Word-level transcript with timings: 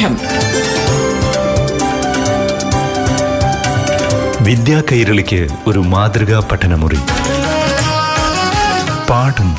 പാഠം 0.00 0.16
വിദ്യാ 4.44 4.82
കൈരളിക്ക് 4.92 5.48
ഒരു 5.66 5.78
മാതൃകാ 5.78 6.48
പഠനമുറി. 6.52 6.98
പാഠം. 9.10 9.54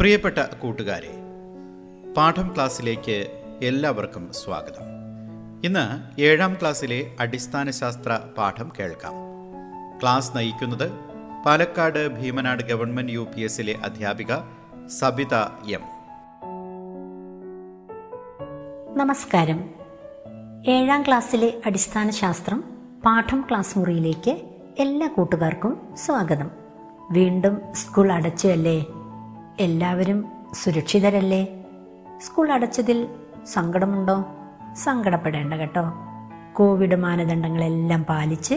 പ്രിയപ്പെട്ട 0.00 0.38
കൂട്ടുകാരെ 0.38 1.14
പാഠം 2.16 2.52
ക്ലാസ്സിലേക്ക് 2.54 3.26
എല്ലാവർക്കും 3.62 4.30
സ്വാഗതം. 4.44 4.95
ഇന്ന് 5.66 6.20
ഏഴാം 6.20 6.54
ക്ലാസ്സിലെ 6.54 7.16
അടിസ്ഥാന 7.20 7.70
ശാസ്ത്ര 7.70 8.20
പാഠം 8.38 8.72
കേൾക്കാം. 8.78 9.12
ക്ലാസ് 10.02 10.36
നയിക്കുന്നത് 10.36 10.92
Palakkad 11.46 12.08
Bhimanad 12.08 12.62
government 12.62 13.12
U 13.12 13.26
P 13.36 13.40
എസിലെ 13.40 13.74
അധ്യാപിക 13.84 14.34
സബിത 14.86 15.34
എം. 15.70 15.80
നമസ്കാരം. 18.96 19.70
ഏഴാം 20.68 21.02
ക്ലാസ്സിലെ 21.02 21.60
അടിസ്ഥാന 21.66 22.10
ശാസ്ത്രം 22.10 22.64
പാഠം 23.04 23.44
ക്ലാസ് 23.50 23.78
മുറിയിലേക്ക് 23.78 24.40
എല്ലാ 24.78 25.08
കൂട്ടുകാർക്കും 25.16 25.96
സ്വാഗതം. 25.96 26.50
വീണ്ടും 27.10 27.58
സ്കൂൾ 27.74 28.12
അടച്ചല്ലേ 28.12 28.86
എല്ലാവരും 29.60 30.24
സുരക്ഷിതരല്ലേ? 30.62 31.44
സ്കൂൾ 32.26 32.52
അടച്ചതിൽ 32.52 33.08
സങ്കടമുണ്ടോ? 33.46 34.24
സങ്കടപ്പെടേണ്ട 34.76 35.54
കേട്ടോ. 35.54 35.92
കോവിഡ് 36.52 36.96
മാനദണ്ഡങ്ങളെല്ലാം 36.96 38.04
പാലിച്ച് 38.04 38.54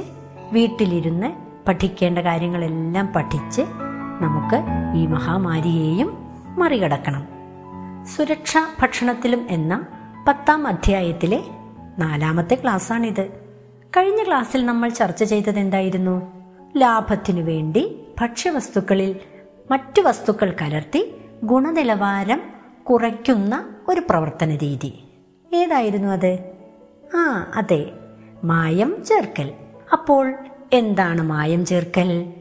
വീട്ടിലിരുന്ന് 0.52 1.34
പഠിക്കേണ്ട 1.68 2.20
കാര്യങ്ങളെല്ലാം 2.20 3.14
പഠിച്ച് 3.16 3.62
നമുക്ക് 4.22 4.64
ഈ 4.98 5.06
മഹാമാരിയെയും 5.06 6.28
മറികടക്കണം. 6.58 7.28
സുരക്ഷ 8.06 8.58
ഭക്ഷണത്തിലും 8.82 9.48
എന്ന 9.50 9.86
പത്താം 10.28 10.68
അധ്യായത്തിലെ 10.68 11.44
നാലാമത്തെ 12.00 12.56
ക്ലാസ്സാണിത്. 12.56 13.28
കഴിഞ്ഞ 13.98 14.24
ക്ലാസ്സിൽ 14.24 14.66
നമ്മൾ 14.66 14.90
ചർച്ച 14.90 15.24
ചെയ്തത് 15.24 15.60
എന്തായിരുന്നു 15.60 16.32
ലാഭത്തിനു 16.78 17.42
വേണ്ടി 17.42 18.00
ഭക്ഷ്യവസ്തുക്കളിൽ 18.22 19.16
മറ്റു 19.72 20.02
വസ്തുക്കൾ 20.02 20.56
കലർത്തി 20.62 21.16
ഗുണനിലവാരം 21.44 22.42
കുറയ്ക്കുന്ന 22.90 23.66
ഒരു 23.88 24.02
പ്രവർത്തന 24.10 24.56
രീതി 24.56 25.09
ഏതായിരുന്നു 25.54 26.08
അത്? 26.08 26.40
ആ 27.16 27.52
അതെ. 27.56 27.92
മായം 28.44 29.04
ചേർക്കൽ. 29.06 29.52
അപ്പോൾ 29.94 30.34
എന്താണ് 30.74 31.22
മായം 31.22 31.66
ചേർക്കൽ? 31.66 32.34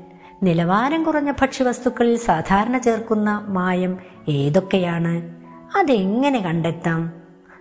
നിലവാരം 0.43 1.05
കുറഞ്ഞ 1.05 1.31
ഭക്ഷ്യവസ്തുക്കളിൽ 1.31 2.17
സാധാരണ 2.17 2.79
ചേർക്കുന്ന 2.79 3.45
മായം 3.49 3.99
ഏതൊക്കെയാണ്? 4.29 5.35
അതെങ്ങനെ 5.77 6.39
കണ്ടെത്താം? 6.39 7.13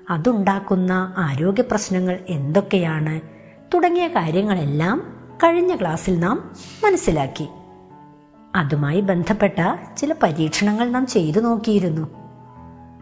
അതുണ്ടാക്കുന്ന 0.10 1.14
ആരോഗ്യ 1.18 1.62
പ്രശ്നങ്ങൾ 1.62 2.20
എന്തൊക്കെയാണ്? 2.30 3.22
തുടങ്ങിയ 3.74 4.08
കാര്യങ്ങളെല്ലാം 4.08 5.18
കഴിഞ്ഞ 5.44 5.76
ക്ലാസ്സിൽ 5.76 6.20
നാം 6.20 6.52
മനസ്സിലാക്കി. 6.86 7.48
അതുമായി 8.56 9.02
ബന്ധപ്പെട്ട 9.02 9.60
ചില 9.98 10.14
പരീക്ഷണങ്ങൾ 10.24 10.90
നാം 10.90 11.08
ചെയ്തു 11.08 11.40
നോക്കിയിരുന്നു. 11.40 12.08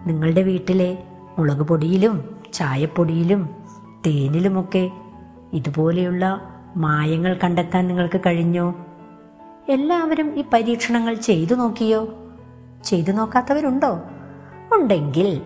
നിങ്ങളുടെ 0.08 0.42
വീട്ടിലെ 0.42 1.04
മുളക് 1.38 1.64
പൊടിയിലും 1.64 2.35
ചായപ്പൊടിയിലും 2.56 3.50
തേനിലുമൊക്കെ 4.06 4.92
ഇതുപോലെയുള്ള 5.54 6.42
മായങ്ങൾ 6.78 7.40
കണ്ടെത്താൻ 7.44 7.88
നിങ്ങൾക്ക് 7.88 8.22
കഴിഞ്ഞോ? 8.26 8.86
എല്ലാവരും 9.70 10.40
ഈ 10.40 10.44
പരീക്ഷണങ്ങൾ 10.54 11.14
ചെയ്തു 11.14 11.56
നോക്കിയോ? 11.56 12.14
ചെയ്തു 12.86 13.12
നോക്കാത്തവരുണ്ടോ? 13.12 14.02
ഉണ്ടെങ്കിൽ 14.74 15.42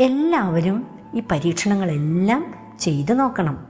എല്ലാവരും 0.00 0.86
ഈ 1.14 1.22
പരീക്ഷണങ്ങളെല്ലാം 1.32 2.54
ചെയ്തു 2.78 3.14
നോക്കണം. 3.14 3.66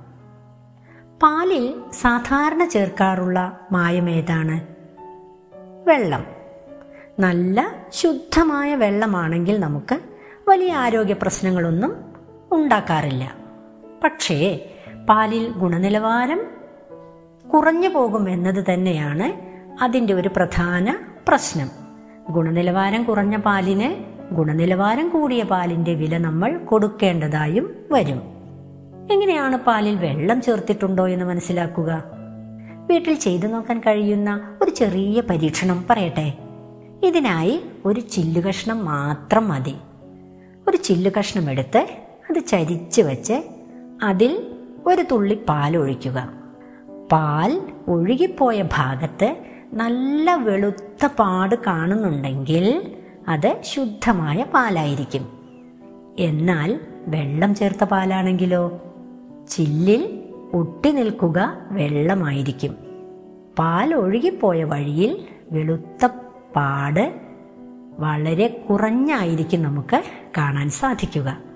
പാലിൽ 1.22 1.74
സാധാരണ 1.92 2.64
ചേർക്കാറുള്ള 2.64 3.60
മായം 3.72 4.10
ഏതാണ്? 4.10 4.60
വെള്ളം. 5.88 6.26
നല്ല 7.20 7.74
ശുദ്ധമായ 7.88 8.74
വെള്ളമാണെങ്കിൽ 8.74 9.60
നമുക്ക് 9.60 10.00
വലിയ 10.48 10.72
ആരോഗ്യ 10.72 11.14
പ്രശ്നങ്ങളൊന്നും 11.14 12.13
ഉണ്ടാക്കാറില്ല. 12.54 13.34
പക്ഷേ 14.04 14.70
പാലിൽ 15.08 15.52
ഗുണനിലവാരം 15.52 16.40
കുറഞ്ഞു 17.54 17.88
പോകും 17.88 18.30
എന്നത് 18.30 18.64
തന്നെയാണ് 18.72 19.54
അതിന്റെ 19.84 20.14
ഒരു 20.14 20.30
പ്രധാന 20.36 20.96
പ്രശ്നം. 21.28 21.70
ഗുണനിലവാരം 22.30 23.04
കുറഞ്ഞ 23.04 23.36
പാലിന് 23.36 24.14
ഗുണനിലവാരം 24.34 25.08
കൂടിയ 25.08 25.42
പാലിന്റെ 25.42 25.94
വില 25.94 26.18
നമ്മൾ 26.18 26.58
കൊടുക്കേണ്ടതായും 26.58 27.76
വരും. 27.90 28.22
എങ്ങനെയാണ് 29.12 29.56
പാലിൽ 29.56 29.96
വെള്ളം 29.96 30.42
ചേർത്തിട്ടുണ്ടോ 30.42 31.08
എന്ന് 31.08 31.24
മനസ്സിലാക്കുക? 31.24 32.04
വീട്ടിൽ 32.90 33.14
ചെയ്തു 33.14 33.46
നോക്കാൻ 33.46 33.80
കഴിയുന്ന 33.80 34.56
ഒരു 34.62 34.70
ചെറിയ 34.70 35.20
പരീക്ഷണം 35.20 35.84
പറയട്ടെ. 35.90 36.32
ഇതിനായി 37.04 37.60
ഒരു 37.84 38.00
ചില്ലു 38.00 38.40
കഷ്ണം 38.40 38.84
മാത്രം 38.84 39.48
മതി. 39.48 39.74
ഒരു 40.68 40.76
ചില്ലു 40.76 41.10
കഷ്ണം 41.18 41.50
എടുത്ത് 41.50 42.03
അത് 42.30 42.46
ചരിച്ച് 42.46 43.02
വെച്ച് 43.02 43.42
അതിൽ 44.02 44.46
ഒരു 44.86 45.02
തുള്ളി 45.02 45.34
പാൽ 45.48 45.76
ഒഴിക്കുക 45.76 46.32
പാൽ 47.12 47.60
ഒഴുകിപ്പോയ 47.88 48.62
ഭാഗത്ത് 48.62 49.36
നല്ല 49.72 50.34
വെളുത്ത 50.34 51.06
പാട് 51.06 51.54
കാണുന്നുണ്ടെങ്കിൽ 51.66 52.94
അത് 53.28 53.60
ശുദ്ധമായ 53.62 54.44
പാലായിരിക്കും. 54.54 55.28
എന്നാൽ 56.18 56.80
വെള്ളം 57.06 57.54
ചേർത്ത 57.54 57.84
പാലാണെങ്കിലോ? 57.84 58.80
ചില്ലിൽ 59.48 60.22
ഒട്ടി 60.52 60.90
നിൽക്കുക 60.90 61.56
വെള്ളമായിരിക്കും. 61.70 62.76
പാൽ 63.58 63.94
ഒഴുകിപ്പോയ 63.94 64.64
വഴിയിൽ 64.64 65.26
വെളുത്ത 65.52 66.08
പാട് 66.56 67.20
വളരെ 67.98 68.48
കുറഞ്ഞായിരിക്കും 68.48 69.62
നമുക്ക് 69.62 70.02
കാണാൻ 70.38 70.70
സാധിക്കുക. 70.70 71.53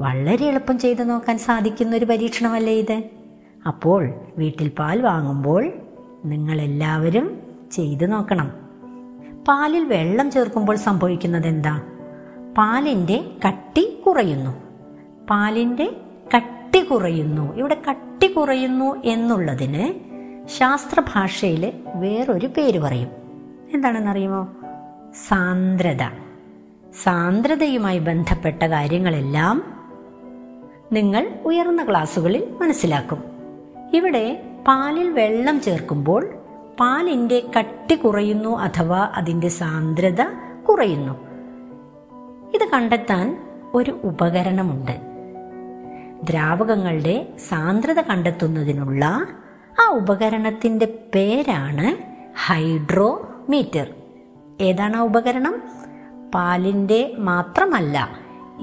വളരെ 0.00 0.46
എളുപ്പം 0.46 0.78
ചെയ്തു 0.78 1.02
നോക്കാൻ 1.02 1.38
സാധിക്കുന്ന 1.38 1.96
ഒരു 1.96 2.04
പരീക്ഷണമല്ലേ 2.04 2.72
ഇത്? 2.72 3.02
അപ്പോൾ 3.66 4.14
വീട്ടിൽ 4.38 4.68
പാൽ 4.68 5.02
വാങ്ങുമ്പോൾ 5.02 5.72
നിങ്ങളെല്ലാവരും 6.24 7.38
ചെയ്തു 7.72 8.06
നോക്കണം. 8.06 8.50
പാലിൽ 9.48 9.84
വെള്ളം 9.84 10.30
ചേർക്കുമ്പോൾ 10.30 10.76
സംഭവിക്കുന്നത് 10.76 11.46
എന്താ 11.46 11.82
പാലിന്റെ 12.58 13.24
കട്ടി 13.48 14.02
കുറയുന്നു. 14.06 14.50
പാലിന്റെ 15.30 15.96
കട്ടി 16.36 16.80
കുറയുന്നു. 16.80 17.56
ഇവിടെ 17.56 17.82
കട്ടി 17.90 18.26
കുറയുന്നു 18.26 19.02
എന്നുള്ളതിന് 19.04 19.94
ശാസ്ത്രഭാഷയിൽ 20.48 21.72
വേറൊരു 21.94 22.46
പേര് 22.46 22.78
പറയും. 22.78 23.08
എന്താണെന്നറിയുമോ? 23.74 24.48
സാന്ദ്രത. 25.28 26.02
സാന്ദ്രതയുമായി 27.02 27.98
ബന്ധപ്പെട്ട 27.98 28.62
കാര്യങ്ങളെല്ലാം 28.62 29.79
നിങ്ങൾ 30.92 31.28
ഉയർന്ന 31.44 31.84
ക്ലാസ്സുകളിൽ 31.90 32.54
മനസ്സിലാക്കും. 32.60 33.24
ഇവിടെ 33.94 34.42
പാലിൽ 34.68 35.10
വെള്ളം 35.10 35.60
ചേർക്കുമ്പോൾ 35.60 36.28
പാലിന്റെ 36.80 37.42
കട്ടി 37.58 37.94
കുറയുന്നു 37.94 38.58
അഥവാ 38.58 39.12
അതിന്റെ 39.14 39.48
സാന്ദ്രത 39.48 40.22
കുറയുന്നു. 40.68 41.12
ഇത് 42.54 42.68
കണ്ടെത്താൻ 42.72 43.38
ഒരു 43.74 44.00
ഉപകരണമുണ്ട്. 44.04 45.00
ദ്രാവകങ്ങളുടെ 46.24 47.26
സാന്ദ്രത 47.48 48.00
കണ്ടെത്തുന്നതിനുള്ള 48.00 49.26
ആ 49.82 49.90
ഉപകരണത്തിന്റെ 49.90 50.98
പേരാണ് 51.14 51.96
ഹൈഡ്രോമീറ്റർ. 52.46 53.94
ഏതാണ് 54.60 54.96
ആ 54.96 55.00
ഉപകരണം? 55.00 55.62
പാലിന്റെ 56.34 57.14
മാത്രമല്ല 57.18 58.08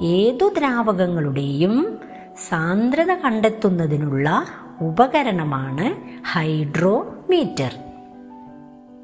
ഏതു 0.00 0.54
ദ്രാവകങ്ങളുടെയും 0.58 1.98
സാന്ദ്രത 2.38 3.12
കണ്ടെത്തുന്നതിനുള്ള 3.12 4.46
ഉപകരണമാണ് 4.80 5.96
ഹൈഡ്രോമീറ്റർ. 6.32 7.70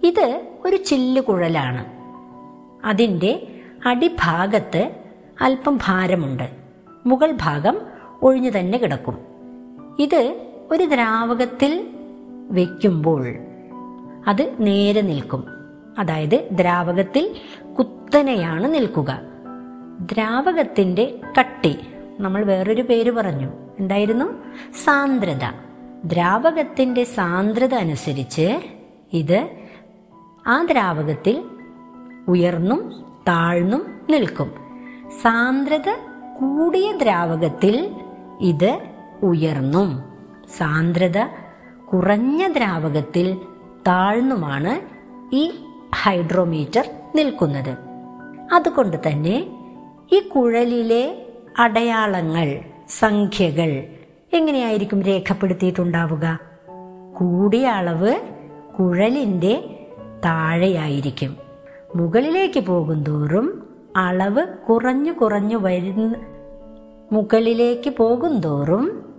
ഇത് 0.02 0.46
ഒരു 0.64 0.76
ചില്ലുകുഴലാണ്. 0.76 1.84
അതിന്റെ 2.86 3.60
അടിഭാഗത്ത് 3.86 4.90
അല്പം 5.40 5.78
ഭാരമുണ്ട്. 5.86 6.50
മുകൾ 7.06 7.36
ഭാഗം 7.40 7.80
ഒഴിഞ്ഞു 8.22 8.50
തന്നെ 8.50 8.78
കിടക്കും. 8.78 9.18
ഇത് 9.98 10.46
ഒരു 10.70 10.84
ദ്രാവകത്തിൽ 10.84 11.88
വയ്ക്കുമ്പോൾ 12.50 13.34
അത് 14.26 14.54
നേരെ 14.60 15.00
നിൽക്കും. 15.00 15.44
അതായത് 15.98 16.48
ദ്രാവകത്തിൽ 16.52 17.36
കുത്തനെയാണ് 17.78 18.74
നിൽക്കുക. 18.74 19.20
ദ്രാവകത്തിന്റെ 20.00 21.20
കട്ടി 21.38 21.78
നമ്മൾ 22.20 22.44
വേറൊരു 22.44 22.82
പേര് 22.82 23.10
പറഞ്ഞു. 23.10 23.48
എന്തായിരുന്നു? 23.78 24.24
സാന്ദ്രത. 24.84 25.50
ദ്രാവകത്തിന്റെ 26.04 27.04
സാന്ദ്രത 27.04 27.74
അനുസരിച്ച് 27.74 28.60
ഇത് 29.12 29.48
ആ 30.46 30.66
ദ്രാവകത്തിൽ 30.70 31.44
ഉയർന്നും 32.28 33.04
താഴ്ന്നും 33.28 34.00
നിൽക്കും. 34.10 34.54
സാന്ദ്രത 35.22 35.90
കൂടിയ 36.40 36.92
ദ്രാവകത്തിൽ 36.92 37.90
ഇത് 38.40 38.78
ഉയർന്നും. 39.22 40.04
സാന്ദ്രത 40.56 41.18
കുറഞ്ഞ 41.92 42.52
ദ്രാവകത്തിൽ 42.52 43.38
താഴ്ന്നുമാണ് 43.86 44.80
ഈ 45.34 45.52
ഹൈഡ്രോമീറ്റർ 46.02 46.90
നിൽക്കുന്നത്. 47.14 47.76
അതുകൊണ്ട് 48.52 48.96
തന്നെ 48.96 49.46
ഈ 50.12 50.18
കുഴലിലെ 50.20 51.23
അടയാളങ്ങൾ 51.58 52.60
സംഖ്യകൾ 52.88 53.84
എങ്ങനെയായിരിക്കും 54.32 55.02
രേഖപ്പെടുത്തിയിട്ടുണ്ടാവുക? 55.02 56.38
കൂടിയ 57.16 57.66
അളവ് 57.66 58.14
കുഴലിന്റെ 58.78 59.86
താഴെയായിരിക്കും. 60.24 61.36
മുകളിലേക്ക് 61.96 62.60
പോകുന്തോറും 62.60 63.66
അളവ് 63.96 64.46
കുറഞ്ഞു 64.46 65.12
കുറഞ്ഞു 65.12 65.56
വരുന്ന 65.56 66.14
മുകളിലേക്ക് 67.12 67.90
പോകുന്തോറും 67.90 69.14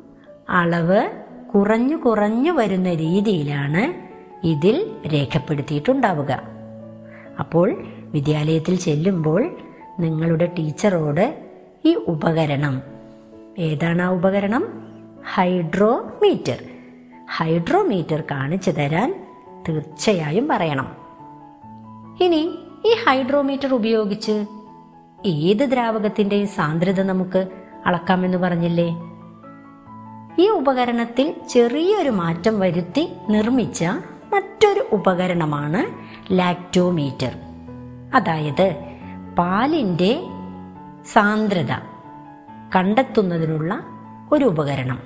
അളവ് 0.50 1.10
കുറഞ്ഞു 1.56 1.96
കുറഞ്ഞു 1.96 2.52
വരുന്ന 2.52 2.94
രീതിയിലാണ് 2.94 3.94
ഇതിൽ 4.48 4.92
രേഖപ്പെടുത്തിയിട്ടുണ്ടാവുക. 5.14 6.44
അപ്പോൾ 7.40 7.84
വിദ്യാലയത്തിൽ 8.12 8.76
ചെല്ലുമ്പോൾ 8.76 9.58
നിങ്ങളുടെ 10.00 10.46
ടീച്ചറോട് 10.46 11.45
ഈ 11.86 11.96
ഉപകരണം. 11.96 12.82
ഏതാണ് 13.58 14.02
ആ 14.02 14.10
ഉപകരണം? 14.10 14.68
ഹൈഡ്രോമീറ്റർ. 15.34 16.64
ഹൈഡ്രോമീറ്റർ 17.38 18.24
കാണിച്ചു 18.32 18.72
തരാൻ 18.72 19.28
തീർച്ചയായും 19.70 20.48
പറയണം. 20.48 20.96
ഇനി 22.22 22.56
ഈ 22.86 22.96
ഹൈഡ്രോമീറ്റർ 23.08 23.74
ഉപയോഗിച്ച് 23.74 24.46
ഏത് 25.26 25.72
ദ്രാവകത്തിന്റെയും 25.72 26.48
സാന്ദ്രത 26.48 27.02
നമുക്ക് 27.02 27.48
അളക്കാമെന്ന് 27.86 28.38
പറഞ്ഞില്ലേ? 28.38 28.90
ഈ 30.40 30.50
ഉപകരണത്തിൽ 30.50 31.36
ചെറിയൊരു 31.50 32.10
മാറ്റം 32.10 32.60
വരുത്തി 32.60 33.14
നിർമ്മിച്ച 33.30 33.86
മറ്റൊരു 34.34 34.86
ഉപകരണമാണ് 34.92 36.06
ലാക്ടോമീറ്റർ. 36.34 37.32
അതായത് 38.16 38.76
പാലിന്റെ 39.38 40.24
സാന്ദ്രത 41.14 41.72
കണ്ടെത്തുന്നതിനുള്ള 42.76 43.84
ഒരു 44.32 44.46
ഉപകരണം. 44.46 45.02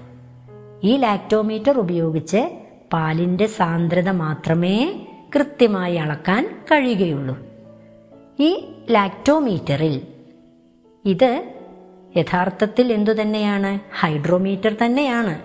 ഈ 0.83 0.97
ലാക്ടോമീറ്റർ 0.97 1.79
ഉപയോഗിച്ച് 1.79 2.49
പാലിന്റെ 2.93 3.45
സാന്ദ്രത 3.45 4.09
മാത്രമേ 4.09 5.07
കൃത്യമായി 5.35 5.95
അളക്കാൻ 5.95 6.59
കഴിയുകയുള്ളൂ. 6.71 7.37
ഈ 8.39 8.73
ലാക്ടോമീറ്ററിൽ 8.91 10.01
ഇത് 11.05 11.43
യഥാർത്ഥത്തിൽ 12.17 12.93
എന്തു 12.93 13.11
തന്നെയാണ്? 13.11 13.79
ഹൈഡ്രോമീറ്റർ 13.99 14.75
തന്നെയാണ്. 14.85 15.39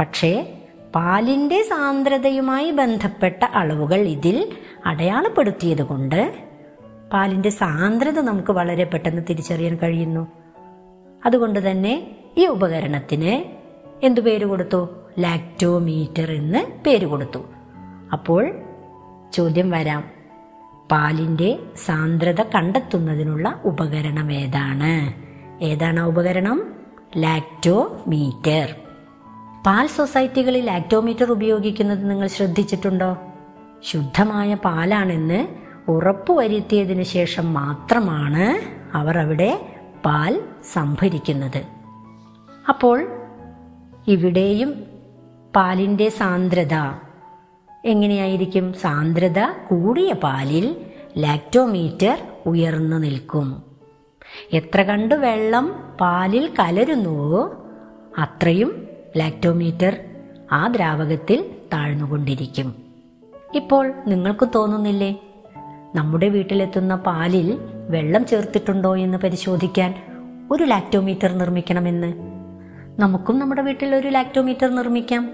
പക്ഷേ 0.00 0.58
പാലിന്റെ 0.94 1.62
സാന്ദ്രതയുമായി 1.62 2.70
ബന്ധപ്പെട്ട 2.70 3.44
അളവുകൾ 3.44 4.00
ഇതിൽ 4.00 4.52
അടയാളപ്പെടുത്തിയത് 4.86 5.82
കൊണ്ട് 5.82 6.51
പാലിന്റെ 7.12 7.48
സാന്ദ്രത 7.48 8.20
നമുക്ക് 8.20 8.52
വളരെ 8.52 8.84
പെട്ടെന്ന് 8.84 9.22
തിരിച്ചറിയാൻ 9.30 9.78
കഴിയുന്നു. 9.82 10.26
അതുകൊണ്ട് 11.26 11.70
തന്നെ 11.70 12.16
ഈ 12.36 12.46
ഉപകരണത്തിന് 12.46 13.44
എന്തു 14.06 14.20
പേര് 14.20 14.44
കൊടുത്തു? 14.44 14.88
ലാക്ടോമീറ്റർ 15.18 16.32
എന്ന് 16.32 16.84
പേര് 16.86 17.06
കൊടുത്തു. 17.06 17.38
അപ്പോൾ 18.12 18.52
ചോദ്യം 19.32 19.70
വരാം. 19.70 20.04
പാലിന്റെ 20.90 21.58
സാന്ദ്രത 21.84 22.42
കണ്ടെത്തുന്നതിനുള്ള 22.42 23.60
ഉപകരണം 23.64 24.32
ഏതാണ്? 24.32 25.12
ഏതാണ് 25.64 26.00
ആ 26.00 26.04
ഉപകരണം? 26.04 26.74
ലാക്ടോമീറ്റർ. 27.16 28.74
പാൽ 29.66 29.86
സൊസൈറ്റികളിൽ 29.86 30.64
ലാക്ടോമീറ്റർ 30.64 31.32
ഉപയോഗിക്കുന്നത് 31.32 32.10
നിങ്ങൾ 32.10 32.26
ശ്രദ്ധിച്ചിട്ടുണ്ടോ? 32.26 33.16
ശുദ്ധമായ 33.82 34.54
പാലാണെന്ന് 34.54 35.71
ഉറപ്പുവരുത്തിയതിനു 35.88 37.02
ശേഷം 37.02 37.54
മാത്രമാണ് 37.54 38.60
അവർ 38.96 39.18
അവിടെ 39.18 39.66
പാൽ 40.04 40.40
സംഭരിക്കുന്നത്. 40.72 41.62
അപ്പോൾ 42.68 43.08
ഇവിടെയും 44.06 44.84
പാലിന്റെ 45.56 46.08
സാന്ദ്രത 46.08 46.74
എങ്ങനെയായിരിക്കും? 47.84 48.72
സാന്ദ്രത 48.72 49.38
കൂടിയ 49.40 50.12
പാലിൽ 50.12 50.76
ലാക്ടോമീറ്റർ 51.18 52.18
ഉയർന്നു 52.46 52.96
നിൽക്കും. 52.96 53.62
എത്ര 54.52 54.82
കണ്ട് 54.82 55.14
വെള്ളം 55.14 55.96
പാലിൽ 56.00 56.52
കലരുന്നുവോ 56.58 57.62
അത്രയും 58.18 58.86
ലാക്ടോമീറ്റർ 59.16 59.98
ആ 60.52 60.66
ദ്രാവകത്തിൽ 60.66 61.50
താഴ്ന്നുകൊണ്ടിരിക്കും. 61.72 62.74
ഇപ്പോൾ 63.54 63.92
നിങ്ങൾക്ക് 64.06 64.48
തോന്നുന്നില്ലേ? 64.54 65.31
നമ്മുടെ 65.94 66.28
വീട്ടിലെത്തുന്ന 66.28 66.94
പാലിൽ 66.94 67.58
വെള്ളം 67.88 68.26
ചേർത്തിട്ടുണ്ടോ 68.26 68.96
എന്ന് 68.96 69.18
പരിശോധിക്കാൻ 69.18 69.94
ഒരു 70.50 70.64
ലാക്ടോമീറ്റർ 70.64 71.32
നിർമ്മിക്കണമെന്ന്. 71.32 72.12
നമുക്കും 72.98 73.38
നമ്മുടെ 73.38 73.62
വീട്ടിൽ 73.62 73.94
ഒരു 73.94 74.08
ലാക്ടോമീറ്റർ 74.08 74.74
നിർമ്മിക്കാം. 74.74 75.30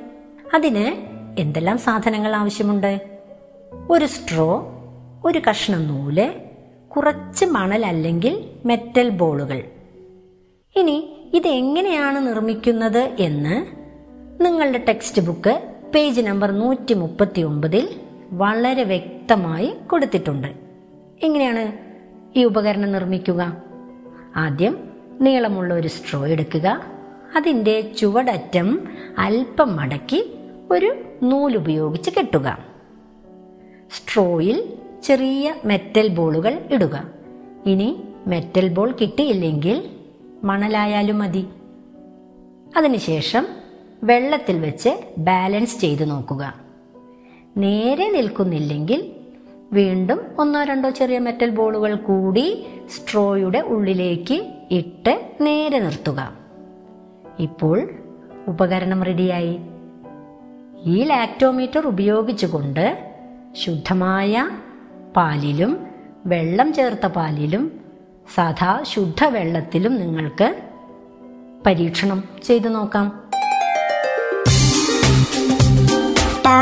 അതിന് 0.54 0.92
എന്തെല്ലാം 1.40 1.78
സാധനങ്ങൾ 1.78 2.36
ആവശ്യമുണ്ട്? 2.36 3.00
ഒരു 3.90 4.04
സ്ട്രോ 4.04 4.72
ഒരു 5.24 5.40
കഷ്ണം 5.50 5.88
നൂൽ 5.88 6.34
കുറച്ച് 6.88 7.44
മണൽ 7.44 7.86
അല്ലെങ്കിൽ 7.86 8.44
മെറ്റൽ 8.64 9.08
ബോളുകൾ. 9.08 9.62
ഇനി 10.76 11.16
ഇത് 11.34 11.48
എങ്ങനെയാണ് 11.48 12.26
നിർമ്മിക്കുന്നത് 12.26 13.16
എന്ന് 13.18 13.66
നിങ്ങളുടെ 14.44 14.84
ടെക്സ്റ്റ് 14.88 15.22
ബുക്ക് 15.22 15.74
പേജ് 15.94 16.20
നമ്പർ 16.20 16.50
നൂറ്റി 16.50 16.94
മുപ്പത്തി 16.94 17.40
ഒമ്പതിൽ 17.40 17.88
വളരെ 18.30 18.84
വ്യക്തമായി 18.84 19.74
കൊടുത്തിട്ടുണ്ട്. 19.90 20.48
എങ്ങനെയാണ് 21.22 21.72
ഈ 22.38 22.44
ഉപകരണം 22.44 22.92
നിർമ്മിക്കുക. 22.92 23.56
ആദ്യം 24.36 24.90
നീളമുള്ള 25.20 25.74
ഒരു 25.74 25.88
സ്ട്രോ 25.88 26.26
എടുക്കുക. 26.26 26.82
അതിന്റെ 27.36 27.80
ചുവടറ്റം 27.80 28.88
അല്പം 29.18 29.76
മടക്കി 29.76 30.34
ഒരു 30.70 31.02
നൂലുപയോഗിച്ച് 31.22 32.10
കെട്ടുക. 32.10 32.58
സ്ട്രോയിൽ 33.90 34.72
ചെറിയ 35.02 35.54
മെറ്റൽ 35.64 36.08
ബോളുകൾ 36.08 36.60
ഇടുക. 36.70 37.04
ഇനി 37.66 38.02
മെറ്റൽ 38.26 38.68
ബോൾ 38.68 38.94
കിട്ടിയില്ലെങ്കിൽ 39.00 39.90
മണലായാലും 40.44 41.18
മതി. 41.18 41.46
അതിനുശേഷം 42.76 43.46
വെള്ളത്തിൽ 44.02 44.60
വെച്ച് 44.60 44.88
ബാലൻസ് 45.18 45.80
ചെയ്തു 45.80 46.04
നോക്കുക. 46.04 46.67
നേരെ 47.58 48.10
നിൽക്കുന്നില്ലെങ്കിൽ 48.10 49.12
വീണ്ടും 49.72 50.20
ഒന്നോ 50.38 50.64
രണ്ടോ 50.64 50.90
ചെറിയ 50.90 51.18
മെറ്റൽ 51.18 51.50
ബോളുകൾ 51.50 51.94
കൂടി 51.94 52.66
സ്ട്രോയുടെ 52.90 53.58
ഉള്ളിലേക്ക് 53.58 54.36
ഇട്ട് 54.70 55.34
നേരെ 55.40 55.78
നിർത്തുക. 55.78 56.32
ഇപ്പോൾ 57.40 57.90
ഉപകരണം 58.48 59.04
റെഡിയായി 59.04 59.58
ഈ 60.84 61.04
ലാക്ടോമീറ്റർ 61.04 61.86
ഉപയോഗിച്ചുകൊണ്ട് 61.86 62.84
ശുദ്ധമായ 63.56 64.50
പാലിലും 65.16 65.86
വെള്ളം 66.26 66.72
ചേർത്ത 66.72 67.06
പാലിലും 67.06 67.80
സദാ 68.34 68.82
ശുദ്ധ 68.82 69.24
വെള്ളത്തിലും 69.24 69.94
നിങ്ങൾക്ക് 69.96 70.48
പരീക്ഷണം 71.66 72.24
ചെയ്തു 72.42 72.68
നോക്കാം. 72.68 73.06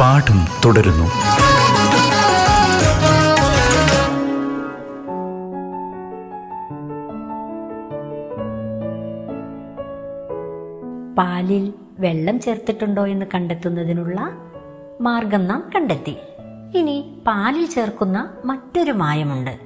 പാഠം 0.00 0.46
തുടരുന്നു. 0.64 1.04
പാലിൽ 11.18 11.74
വെള്ളം 11.98 12.40
ചേർത്തിട്ടുണ്ടോ 12.40 13.06
എന്ന് 13.06 13.26
കണ്ടെത്തുന്നതിനുള്ള 13.34 14.30
മാർഗം 15.00 15.48
നാം 15.48 15.70
കണ്ടെത്തി. 15.76 16.16
ഇനി 16.74 17.18
പാലിൽ 17.26 17.66
ചേർക്കുന്ന 17.66 18.30
മറ്റൊരു 18.44 18.92
മായമുണ്ട്. 18.92 19.58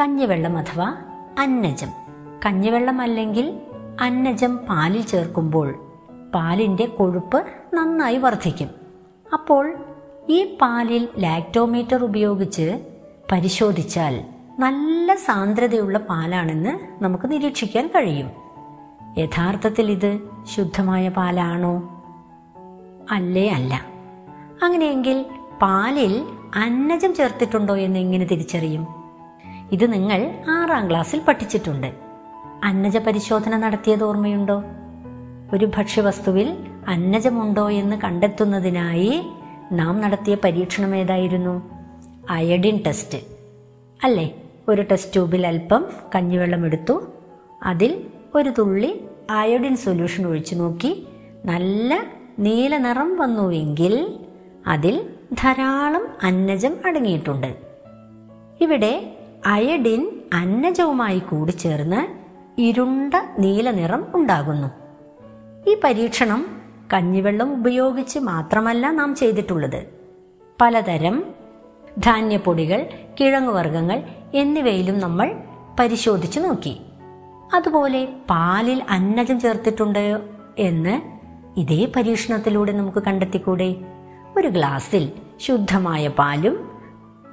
കഞ്ഞിവെള്ളം 0.00 0.58
അഥവാ 0.58 0.96
അന്നജം. 1.38 1.88
കഞ്ഞിവെള്ളം 2.46 3.00
അല്ലെങ്കിൽ 3.00 3.60
അന്നജം 4.00 4.56
പാലിൽ 4.56 5.00
ചേർക്കുമ്പോൾ 5.00 5.74
പാലിന്റെ 6.34 6.86
കൊഴുപ്പ് 6.86 7.44
നന്നായി 7.74 8.16
വർദ്ധിക്കും. 8.16 8.87
അപ്പോൾ 9.32 9.74
ഈ 10.28 10.58
പാലിൽ 10.62 11.08
ലാക്ടോമീറ്റർ 11.18 12.04
ഉപയോഗിച്ച് 12.04 12.86
പരിശോധിച്ചാൽ 13.32 14.24
നല്ല 14.58 15.14
സാന്ദ്രതയുള്ള 15.14 15.98
പാലാണെന്ന് 15.98 17.04
നമുക്ക് 17.04 17.30
നിരീക്ഷിക്കാൻ 17.30 17.86
കഴിയും. 17.86 18.30
യഥാർത്ഥത്തിൽ 19.18 19.90
ഇത് 19.90 20.20
ശുദ്ധമായ 20.56 21.08
പാലാണോ? 21.08 21.74
അല്ലേ 23.10 23.48
അല്ല. 23.48 23.86
അങ്ങനെയെങ്കിൽ 24.62 25.24
പാലിൽ 25.62 26.24
അന്നജം 26.54 27.14
ചേർത്തിട്ടുണ്ടോ 27.14 27.76
എന്ന് 27.76 27.98
എങ്ങനെ 27.98 28.24
തിരിച്ചറിയും? 28.24 28.86
ഇത് 29.72 29.92
നിങ്ങൾ 29.92 30.44
ആറാം 30.50 30.90
ക്ലാസ്സിൽ 30.90 31.20
പഠിച്ചിട്ടുണ്ട്. 31.28 31.94
അന്നജ 32.64 32.96
പരിശോധന 32.96 33.56
നടത്തിയത് 33.56 34.04
ഓർമ്മയുണ്ടോ? 34.04 34.62
ഒരു 35.52 35.70
ഭക്ഷ്യവസ്തുവിൽ 35.76 36.56
അന്നജമുണ്ടോ 36.88 37.70
എന്ന് 37.70 37.96
കണ്ടെത്തുന്നതിനായി 37.96 39.22
നാം 39.72 40.00
നടത്തിയ 40.00 40.36
പരീക്ഷണം 40.44 40.96
ഏതായിരുന്നു? 40.96 41.70
Iodine 42.30 42.82
test. 42.86 43.18
അല്ലേ? 44.04 44.34
ഒരു 44.68 44.82
ടെസ്റ്റ് 44.82 45.12
ട്യൂബിൽ 45.12 45.46
അല്പം 45.46 45.86
കഞ്ഞിവെള്ളം 46.14 46.66
എടുത്തു. 46.66 47.02
അതിൽ 47.62 48.04
ഒരു 48.34 48.52
തുള്ളി 48.58 49.04
അയോഡിൻ 49.30 49.76
സൊല്യൂഷൻ 49.76 50.26
ഒഴിച്ചു 50.26 50.54
നോക്കി. 50.54 51.06
നല്ല 51.44 52.04
നീല 52.38 52.76
നിറം 52.76 53.16
വന്നുവെങ്കിൽ 53.16 54.18
അതിൽ 54.66 55.08
ധാരാളം 55.32 56.08
അന്നജം 56.22 56.76
അടങ്ങിയിട്ടുണ്ട്. 56.86 57.56
ഇവിടെ 58.60 59.16
അയഡിൻ 59.46 60.20
അന്നജവുമായി 60.32 61.18
കൂടിച്ചേർന്ന് 61.18 62.06
ഇരുണ്ട 62.60 63.14
നീല 63.38 63.70
നിറം 63.70 64.06
ഉണ്ടാകുന്നു. 64.14 64.68
ഈ 65.70 65.76
പരീക്ഷണം 65.84 66.57
കഞ്ഞിവെള്ളം 66.92 67.52
ഉപയോഗിച്ച് 67.52 68.18
മാത്രമല്ല 68.18 68.90
നാം 68.90 69.14
ചെയ്തിട്ടുള്ളത്. 69.14 69.86
പലതരം 70.60 71.24
ധാന്യപ്പൊടികൾ 71.98 72.86
കിഴങ്ങുവർഗങ്ങൾ 73.20 74.02
എന്നിവയിലും 74.34 74.98
നമ്മൾ 74.98 75.34
പരിശോധിച്ചു 75.80 76.40
നോക്കി. 76.40 76.80
അതുപോലെ 77.54 78.08
പാലിൽ 78.30 78.82
അന്നജം 78.90 79.40
ചേർത്തിട്ടുണ്ട് 79.40 80.20
എന്ന് 80.58 81.00
ഇതേ 81.56 81.92
പരീക്ഷണത്തിലൂടെ 81.96 82.72
നമുക്ക് 82.72 83.02
കണ്ടെത്തിക്കൂടെ? 83.02 83.76
ഒരു 84.38 84.48
ഗ്ലാസ്സിൽ 84.48 85.12
ശുദ്ധമായ 85.40 86.08
പാലും 86.08 86.70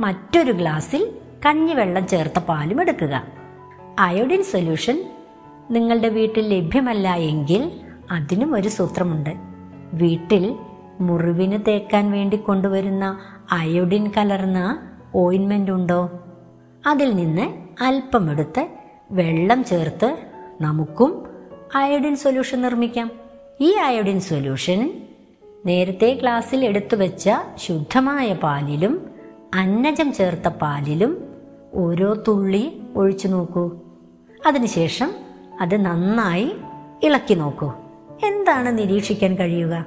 മറ്റൊരു 0.01 0.51
ഗ്ലാസ്സിൽ 0.51 1.11
കഞ്ഞിവെള്ളം 1.45 2.07
ചേർത്ത 2.07 2.39
പാലും 2.39 2.81
എടുക്കുക. 2.81 3.23
അയോഡിൻ 3.99 4.43
സൊല്യൂഷൻ 4.43 5.11
നിങ്ങളുടെ 5.71 6.09
വീട്ടിൽ 6.09 6.47
ലഭ്യമല്ല 6.47 7.13
എങ്കിൽ 7.13 7.71
അതിനും 8.11 8.55
ഒരു 8.55 8.69
സൂത്രമുണ്ട്. 8.69 9.29
വീട്ടിൽ 9.93 10.55
മുറിവിന് 10.99 11.59
തേക്കാൻ 11.67 12.11
വേണ്ടി 12.11 12.37
കൊണ്ടുവരുന്ന 12.37 13.19
അയോഡിൻ 13.51 14.11
കലർന്ന 14.17 14.89
ഓയിൻമെന്റ് 15.15 15.71
ഉണ്ടോ? 15.71 16.09
അതിൽ 16.87 17.15
നിന്ന് 17.15 17.53
അല്പം 17.83 18.31
എടുത്ത് 18.31 18.67
വെള്ളം 19.11 19.63
ചേർത്ത് 19.63 20.17
നമുക്കും 20.61 21.25
അയോഡിൻ 21.75 22.15
സൊല്യൂഷൻ 22.15 22.61
നിർമ്മിക്കാം. 22.61 23.11
ഈ 23.61 23.71
അയോഡിൻ 23.71 24.19
സൊല്യൂഷൻ 24.19 25.07
നേരത്തെ 25.65 26.13
ഗ്ലാസ്സിൽ 26.13 26.65
എടുത്തു 26.65 26.95
വെച്ച 26.95 27.29
ശുദ്ധമായ 27.55 28.33
പാലിലും 28.33 29.05
അന്നജം 29.55 30.13
ചേർത്ത 30.13 30.47
പാലിലും 30.47 31.23
ഓരോ 31.73 32.13
തുള്ളി 32.27 32.81
ഒഴിച്ചു 32.95 33.27
നോക്കൂ. 33.27 33.71
അതിനുശേഷം 34.47 35.11
അത് 35.61 35.85
നന്നായി 35.85 36.51
ഇളക്കി 37.03 37.33
നോക്കൂ. 37.33 37.73
എന്താണ് 38.23 38.77
നിരീക്ഷിക്കാൻ 38.77 39.35
കഴിയുക? 39.35 39.85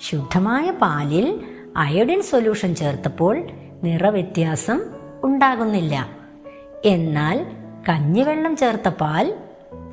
ശുദ്ധമായ 0.00 0.70
പാലിൽ 0.70 1.40
അയോഡിൻ 1.76 2.22
സൊല്യൂഷൻ 2.22 2.74
ചേർത്തപ്പോൾ 2.74 3.42
നിറവ്യത്യാസം 3.84 4.80
ഉണ്ടാകുന്നില്ല. 5.24 6.08
എന്നാൽ 6.84 7.46
കഞ്ഞിവെള്ളം 7.88 8.56
ചേർത്ത 8.56 8.88
പാൽ 8.88 9.34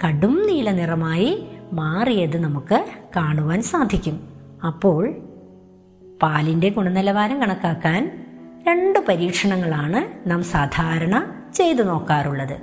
കടും 0.07 0.47
നീല 0.47 0.71
നിറമായി 0.71 1.47
മാറിയത് 1.73 2.37
നമുക്ക് 2.37 2.85
കാണുവാൻ 3.15 3.61
സാധിക്കും. 3.61 4.29
അപ്പോൾ 4.65 5.15
പാലിന്റെ 6.23 6.69
ഗുണനിലവാരം 6.69 7.41
കണക്കാക്കാൻ 7.41 8.25
രണ്ട് 8.67 8.99
പരീക്ഷണങ്ങളാണ് 9.09 10.29
നാം 10.29 10.43
സാധാരണ 10.43 11.35
ചെയ്തു 11.53 11.83
നോക്കാറുള്ളത്. 11.83 12.57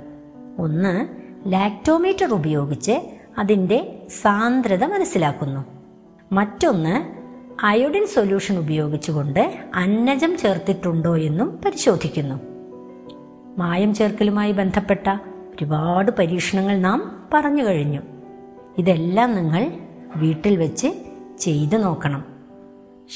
ഒന്ന് 0.59 1.07
ലാക്ടോമീറ്റർ 1.47 2.33
ഉപയോഗിച്ച് 2.33 3.18
അതിന്റെ 3.39 4.07
സാന്ദ്രത 4.21 4.83
മനസ്സിലാക്കുന്നു. 4.83 5.65
മറ്റൊന്ന് 6.31 7.19
അയോഡിൻ 7.65 8.07
സൊല്യൂഷൻ 8.07 8.57
ഉപയോഗിച്ചുകൊണ്ട് 8.57 9.59
അന്നജം 9.75 10.37
ചേർത്തിട്ടുണ്ടോ 10.37 11.17
എന്നും 11.17 11.59
പരിശോധിക്കുന്നു. 11.65 12.35
മായം 13.57 13.93
ചേർക്കലുമായി 13.93 14.51
ബന്ധപ്പെട്ട 14.51 15.07
ഒരുപാട് 15.49 16.11
പരീക്ഷണങ്ങൾ 16.11 16.77
നാം 16.77 17.27
പറഞ്ഞു 17.33 17.63
കഴിഞ്ഞു. 17.63 18.01
ഇതെല്ലാം 18.77 19.35
നിങ്ങൾ 19.35 19.71
വീട്ടിൽ 20.15 20.57
വെച്ച് 20.57 20.87
ചെയ്തു 21.39 21.77
നോക്കണം. 21.77 22.23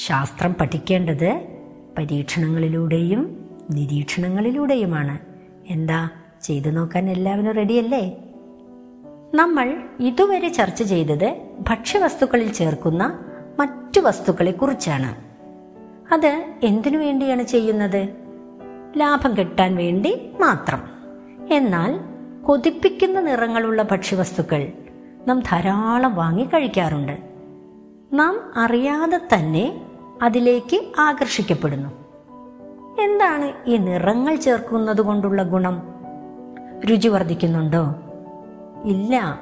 ശാസ്ത്രം 0.06 0.54
പഠിക്കേണ്ടത് 0.54 1.46
പരീക്ഷണങ്ങളിലൂടെയും 1.98 3.50
നിരീക്ഷണങ്ങളിലൂടെയുമാണ്. 3.70 5.18
എന്താ 5.66 6.08
ചെയ്തു 6.42 6.70
നോക്കാൻ 6.70 7.10
എല്ലാവരും 7.10 7.52
റെഡിയല്ലേ 7.52 8.16
നമ്മൾ 9.34 9.82
ഇതുവരെ 10.00 10.48
ചർച്ച 10.48 10.82
ചെയ്തത് 10.82 11.36
ഭക്ഷ്യവസ്തുക്കളിൽ 11.68 12.52
ചേർക്കുന്ന 12.52 13.18
മറ്റു 13.58 14.00
വസ്തുക്കളെ 14.00 14.50
കുറിച്ചാണ് 14.50 15.16
അത് 16.14 16.54
എന്തിനു 16.62 16.98
വേണ്ടിയാണ് 16.98 17.42
ചെയ്യുന്നത്? 17.42 18.08
ലാഭം 18.96 19.36
കിട്ടാൻ 19.36 19.76
വേണ്ടി 19.76 20.30
മാത്രം. 20.40 20.82
എന്നാൽ 21.50 22.00
കൊതിപ്പിക്കുന്ന 22.44 23.20
നിറങ്ങളുള്ള 23.20 23.82
ഭക്ഷ്യവസ്തുക്കൾ 23.82 24.72
നാം 25.26 25.40
ധാരാളം 25.40 26.14
വാങ്ങി 26.14 26.44
കഴിക്കാറുണ്ട്. 26.44 27.18
നാം 28.12 28.52
അറിയാതെ 28.56 29.20
തന്നെ 29.34 29.80
അതിലേക്ക് 30.22 30.80
ആകർഷിക്കപ്പെടുന്നു. 30.98 31.88
എന്താണ് 33.00 33.52
ഈ 33.66 33.76
നിറങ്ങൾ 33.76 34.36
ചേർക്കുന്നത് 34.36 35.00
കൊണ്ടുള്ള 35.00 35.42
ഗുണം? 35.42 35.82
രുചി 36.86 37.08
വർദ്ധിക്കുന്നുണ്ടോ? 37.08 37.94
ഇല്ല. 38.84 39.40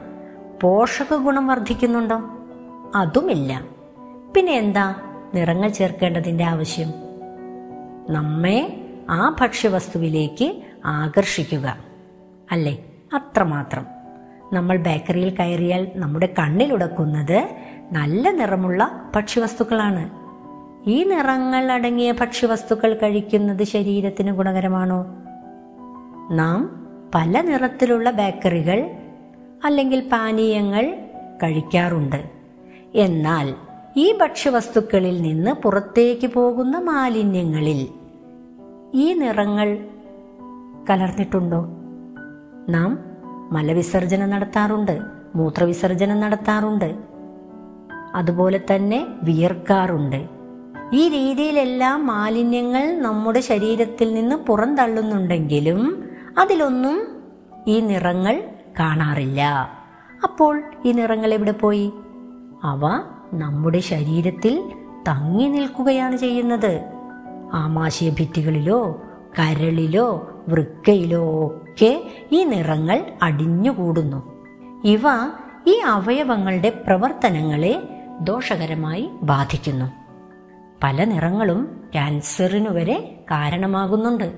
പോഷക 0.60 1.16
ഗുണം 1.16 1.46
വർദ്ധിക്കുന്നുണ്ടോ? 1.46 2.20
അതുമില്ല. 2.94 3.64
പിന്നെ 4.36 4.52
എന്താ 4.52 4.94
നിറങ്ങൾ 5.34 5.68
ചേർക്കേണ്ടതിന്റെ 5.68 6.44
ആവശ്യം? 6.44 6.88
നമ്മെ 8.10 8.84
ആ 9.10 9.36
ഭക്ഷ്യവസ്തുവിലേക്ക് 9.40 10.62
ആകർഷിക്കുക. 10.84 11.76
അല്ലേ? 12.50 12.84
അത്രമാത്രം. 13.14 13.86
നമ്മൾ 14.52 14.76
ബേക്കറിയിൽ 14.76 15.36
കയറിയാൽ 15.36 15.88
നമ്മുടെ 15.94 16.34
കണ്ണിലുടക്കുന്നത് 16.38 17.50
നല്ല 17.92 18.30
നിറമുള്ള 18.30 19.10
ഭക്ഷ്യവസ്തുക്കളാണ്. 19.16 20.10
ഈ 20.90 21.04
നിറങ്ങൾ 21.04 21.72
അടങ്ങിയ 21.72 22.12
ഭക്ഷ്യവസ്തുക്കൾ 22.12 22.94
കഴിക്കുന്നത് 22.94 23.64
ശരീരത്തിന് 23.64 24.30
ഗുണകരമാണോ? 24.30 25.06
നാം 26.30 26.86
പല 27.14 27.40
നിറത്തിലുള്ള 27.40 28.10
ബേക്കറികൾ 28.10 29.01
അല്ലെങ്കിൽ 29.64 30.08
പാനീയങ്ങൾ 30.08 30.98
കഴിക്കാറുണ്ട്. 31.42 32.24
എന്നാൽ 32.94 33.54
ഈ 33.96 34.12
ഭക്ഷ്യവസ്തുക്കളിൽ 34.12 35.22
നിന്ന് 35.22 35.50
പുറത്തേക്ക് 35.50 36.26
പോകുന്ന 36.26 36.78
മാലിന്യങ്ങളിൽ 36.78 37.88
ഈ 38.94 39.12
നിറങ്ങൾ 39.12 39.78
കലർന്നിട്ടുണ്ടോ? 40.90 41.66
നാം 42.68 42.98
മലവിസർജനം 43.52 44.30
നടത്താറുണ്ട് 44.30 45.00
മൂത്രവിസർജനം 45.34 46.20
നടത്താറുണ്ട് 46.20 46.94
അതുപോലെ 48.14 48.60
തന്നെ 48.74 49.06
വിയർക്കാറുണ്ട്. 49.22 50.28
ഈ 50.92 51.08
രീതിയിലെല്ലാം 51.08 52.06
മാലിന്യങ്ങൾ 52.06 52.98
നമ്മുടെ 52.98 53.40
ശരീരത്തിൽ 53.40 54.14
നിന്ന് 54.14 54.36
പുറന്തള്ളുന്നുണ്ടെങ്കിലും 54.36 56.10
അതിലൊന്നും 56.38 57.06
ഈ 57.68 57.80
നിറങ്ങൾ 57.80 58.51
കാണാറില്ല. 58.78 59.72
അപ്പോൾ 60.22 60.62
ഈ 60.84 60.92
നിറങ്ങൾ 60.92 61.34
എവിടെ 61.34 61.52
പോയി? 61.52 61.92
അവ 62.64 62.80
നമ്മുടെ 63.34 63.80
ശരീരത്തിൽ 63.80 64.72
തങ്ങി 65.08 65.48
നിൽക്കുകയാണ് 65.48 66.16
ചെയ്യുന്നത്. 66.16 66.92
ആമാശയ 67.52 68.10
ഭിത്തികളിലോ 68.10 69.02
കരളിലോ 69.38 70.28
വൃക്കയിലോ 70.48 71.46
ഒക്കെ 71.46 72.10
ഈ 72.32 72.44
നിറങ്ങൾ 72.44 73.04
അടിഞ്ഞുകൂടുന്നു. 73.22 74.46
ഇവ 74.84 75.02
ഈ 75.66 75.78
അവയവങ്ങളുടെ 75.78 76.82
പ്രവർത്തനങ്ങളെ 76.86 78.02
ദോഷകരമായി 78.20 79.10
ബാധിക്കുന്നു. 79.22 79.84
പല 80.82 81.04
നിറങ്ങളും 81.04 81.80
ക്യാൻസറിനു 81.92 82.70
വരെ 82.70 83.24
കാരണമാകുന്നുണ്ട്. 83.30 84.32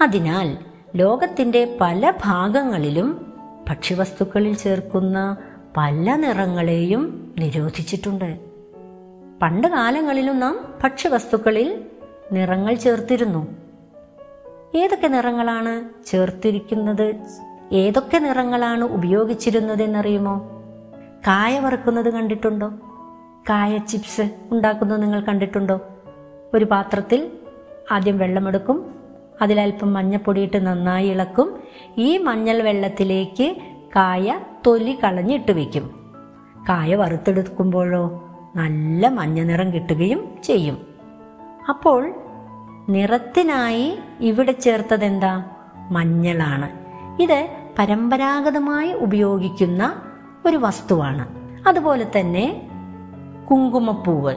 അതിനാൽ 0.00 0.56
ലോകത്തിന്റെ 0.96 1.78
പല 1.80 2.12
ഭാഗങ്ങളിലും 2.24 3.27
ഭക്ഷ്യവസ്തുക്കളിൽ 3.68 4.54
ചേർക്കുന്ന 4.54 5.36
പല 5.76 6.16
നിറങ്ങളെയും 6.16 7.34
നിരോധിച്ചിട്ടുണ്ട്. 7.38 8.38
പണ്ട് 9.42 9.68
കാലങ്ങളിലും 9.68 10.40
നാം 10.40 10.74
ഭക്ഷ്യവസ്തുക്കളിൽ 10.84 11.84
നിറങ്ങൾ 12.32 12.74
ചേർത്തിരുന്നു. 12.74 13.56
ഏതൊക്കെ 14.74 15.08
നിറങ്ങളാണ് 15.08 15.88
ചേർത്തിരിക്കുന്നത്? 16.06 17.14
ഏതൊക്കെ 17.72 18.18
നിറങ്ങളാണ് 18.18 18.84
ഉപയോഗിച്ചിരുന്നത് 18.84 19.82
എന്നറിയുമോ 19.82 20.62
കായ 21.26 21.58
വറുക്കുന്നത് 21.58 22.12
കണ്ടിട്ടുണ്ടോ? 22.12 22.68
കായ 23.50 23.78
ചിപ്സ് 23.78 24.30
ഉണ്ടാക്കുന്നത് 24.52 25.02
നിങ്ങൾ 25.02 25.20
കണ്ടിട്ടുണ്ടോ? 25.20 25.80
ഒരു 26.54 26.64
പാത്രത്തിൽ 26.64 27.32
ആദ്യം 27.92 28.18
വെള്ളമെടുക്കും 28.18 28.97
അതിലൽപ്പം 29.42 29.92
മഞ്ഞപ്പൊടിയിട്ട് 29.92 30.66
നന്നായി 30.66 31.08
ഇളക്കും. 31.08 31.60
ഈ 31.98 32.18
മഞ്ഞൾ 32.18 32.62
വെള്ളത്തിലേക്ക് 32.62 33.56
കായ 33.96 34.40
തൊലി 34.66 34.98
കളഞ്ഞിട്ട് 35.04 35.52
വെക്കും. 35.52 36.14
കായ 36.68 36.94
വറുത്തെടുക്കുമ്പോഴോ 36.94 38.24
നല്ല 38.56 39.08
മഞ്ഞ 39.08 39.42
നിറം 39.42 39.72
കിട്ടുകയും 39.72 40.28
ചെയ്യും. 40.44 40.78
അപ്പോൾ 41.68 42.14
നിറത്തിനായി 42.88 43.98
ഇവിടെ 44.20 44.52
ചേർത്തത് 44.52 45.04
എന്താ 45.04 45.44
മഞ്ഞളാണ്. 45.90 46.70
ഇത് 47.22 47.48
പരമ്പരാഗതമായി 47.78 48.92
ഉപയോഗിക്കുന്ന 48.92 50.02
ഒരു 50.46 50.56
വസ്തുവാണ്. 50.56 51.28
അതുപോലെ 51.68 52.06
തന്നെ 52.18 52.70
കുങ്കുമപ്പൂവ്. 53.50 54.34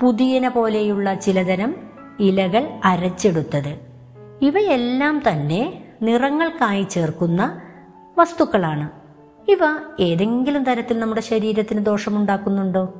പുതിയന 0.00 0.48
പോലെയുള്ള 0.48 1.14
ചിലതരം 1.14 1.76
ഇലകൾ 2.20 2.68
അരച്ചെടുത്തത്. 2.84 3.91
ഇവയെല്ലാം 4.42 5.22
തന്നെ 5.28 5.84
നിറങ്ങൾക്കായി 6.02 6.82
ചേർക്കുന്ന 6.82 7.60
വസ്തുക്കളാണ്. 8.18 8.90
ഇവ 9.50 9.58
ഏതെങ്കിലും 10.00 10.64
തരത്തിൽ 10.64 10.98
നമ്മുടെ 10.98 11.20
ശരീരത്തിന് 11.20 11.86
ദോഷമുണ്ടാക്കുന്നുണ്ടോ? 11.86 12.94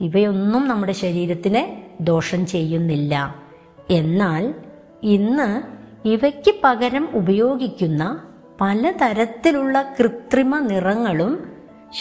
ഇവയൊന്നും 0.00 0.68
നമ്മുടെ 0.68 0.92
ശരീരത്തിന് 0.92 1.62
ദോഷം 2.04 2.46
ചെയ്യുന്നില്ല. 2.46 3.34
എന്നാൽ 3.90 4.54
ഇന്ന് 5.02 5.62
ഇവയ്ക്ക് 6.08 6.54
പകരം 6.64 7.08
ഉപയോഗിക്കുന്ന 7.14 8.20
പലതരത്തിലുള്ള 8.60 9.94
കൃത്രിമ 9.98 10.58
നിറങ്ങളും 10.58 11.52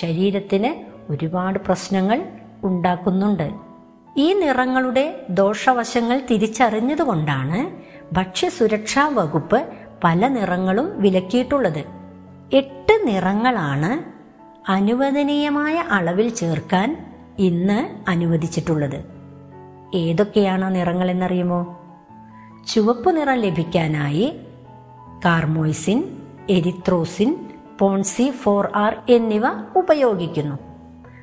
ശരീരത്തിന് 0.01 0.69
ഒരുപാട് 1.11 1.59
പ്രശ്നങ്ങൾ 1.59 2.23
ഉണ്ടാക്കുന്നുണ്ട്. 2.63 3.49
ഈ 4.17 4.33
നിറങ്ങളുടെ 4.33 5.25
ദോഷവശങ്ങൾ 5.29 6.21
തിരിച്ചറിഞ്ഞതുകൊണ്ടാണ് 6.31 7.87
ഭക്ഷ്യസുരക്ഷാ 8.13 9.07
വകുപ്പ് 9.07 9.67
പല 10.03 10.27
നിറങ്ങളും 10.27 11.01
വിലക്കിയിട്ടുള്ളത്. 11.01 11.85
എട്ട് 12.53 13.07
നിറങ്ങളാണ് 13.07 14.17
അനുവദനീയമായ 14.71 15.83
അളവിൽ 15.91 16.29
ചേർക്കാൻ 16.29 17.13
ഇന്ന് 17.39 18.09
അനുവദിച്ചിട്ടുള്ളത്. 18.09 19.05
ഏതൊക്കെയാണ് 19.95 20.75
നിറങ്ങൾ 20.75 21.11
എന്നറിയുമോ 21.11 21.81
ചുവപ്പ് 22.67 23.17
നിറം 23.17 23.35
ലഭിക്കാനായി 23.35 24.39
carmoisine 25.25 26.17
erythrosine 26.49 27.47
ponceau 27.79 28.31
four 28.31 28.69
R 28.75 28.97
എന്നിവ 29.09 29.41
ഉപയോഗിക്കുന്നു. 29.75 30.59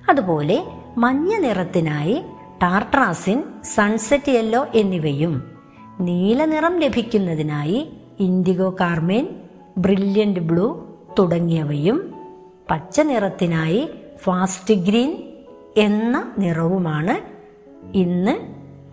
അതുപോലെ 0.08 0.64
മഞ്ഞ 0.98 1.36
നിറത്തിനായി 1.36 2.24
ടാർട്രാസിൻ 2.62 3.42
സൺസെറ്റ് 3.74 4.30
യെല്ലോ 4.30 4.66
എന്നിവയും 4.74 5.53
നീല 6.00 6.44
നിറം 6.44 6.78
ലഭിക്കുന്നതിനായി 6.80 7.88
ഇൻഡിഗോ 8.20 8.76
കാർമേൻ 8.80 9.28
ബ്രില്യന്റ് 9.78 10.40
ബ്ലൂ 10.40 10.86
തുടങ്ങിയവയും 11.18 12.14
പച്ച 12.70 13.00
നിറത്തിനായി 13.00 13.88
ഫാസ്റ്റ് 14.16 14.74
ഗ്രീൻ 14.74 15.22
എന്ന 15.76 16.32
നിറവുമാണ് 16.38 17.20
ഇന്ന് 17.96 18.38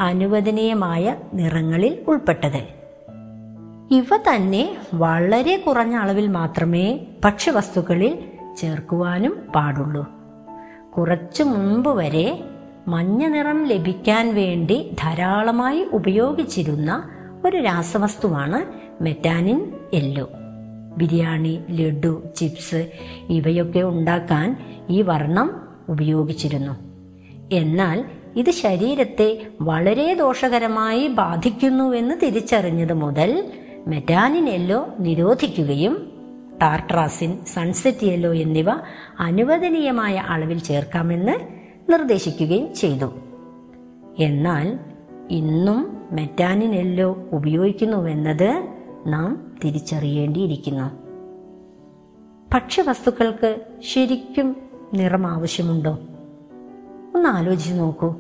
അനുവദനീയമായ 0.02 1.16
നിറങ്ങളിൽ 1.34 2.00
ഉൾപ്പെട്ടത്. 2.08 2.68
ഇവ 3.92 4.10
തന്നെ 4.18 4.78
വളരെ 4.94 5.64
കുറഞ്ഞ 5.68 5.96
അളവിൽ 5.96 6.28
മാത്രമേ 6.28 7.00
ഭക്ഷ്യവസ്തുക്കളിൽ 7.26 8.20
ചേർക്കുവാനും 8.58 9.40
പാടുള്ളൂ. 9.56 10.08
കുറച്ചു 10.98 11.44
മുമ്പ് 11.44 11.90
വരെ 11.90 12.44
മഞ്ഞ 12.88 13.28
നിറം 13.28 13.68
ലഭിക്കാൻ 13.68 14.36
വേണ്ടി 14.36 14.92
ധാരാളമായി 15.04 15.86
ഉപയോഗിച്ചിരുന്ന 15.92 17.10
ഒരു 17.46 17.58
രാസവസ്തുവാണ് 17.58 18.66
metanil 19.04 19.72
yellow 19.94 20.30
biryani 20.98 21.60
laddu 21.70 22.24
chips 22.36 22.92
ഇവയൊക്കെ 23.30 23.80
ഉണ്ടാക്കാൻ 23.80 24.58
ഈ 24.90 25.02
വർണം 25.02 25.62
ഉപയോഗിച്ചിരുന്നു. 25.90 26.76
എന്നാൽ 27.54 28.06
ഇത് 28.36 28.52
ശരീരത്തെ 28.52 29.48
വളരെ 29.62 30.14
ദോഷകരമായി 30.14 31.08
ബാധിക്കുന്നുവെന്ന് 31.08 32.16
തിരിച്ചറിഞ്ഞത് 32.24 32.94
മുതൽ 32.94 33.52
മെറ്റാനിൻ 33.88 34.50
യെല്ലോ 34.50 34.96
നിരോധിക്കുകയും 35.00 36.12
ടാർട്രാസിൻ 36.62 37.46
സൺസെറ്റ് 37.46 38.04
യെല്ലോ 38.04 38.34
എന്നിവ 38.34 38.70
അനുവദനീയമായ 39.20 40.16
അളവിൽ 40.16 40.60
ചേർക്കാമെന്ന് 40.60 41.61
നിർദ്ദേശിക്കുകയും 41.92 42.74
ചെയ്തു. 42.74 43.06
എന്നാൽ 44.20 44.80
ഇന്നും 45.30 45.98
മെറ്റാനിൻ 46.12 46.76
യെല്ലോ 46.76 47.18
ഉപയോഗിക്കുന്നുവെന്നത് 47.32 48.68
നാം 49.08 49.58
തിരിച്ചറിയേണ്ടിയിരിക്കുന്നു. 49.64 51.02
ഭക്ഷ്യവസ്തുക്കൾക്ക് 52.54 53.56
ശരിക്കും 53.94 54.56
നിറം 54.94 55.28
ആവശ്യമുണ്ടോ 55.28 56.00
ഒന്ന് 57.16 57.30
ആലോചിച്ച് 57.30 57.74
നോക്കൂ. 57.74 58.16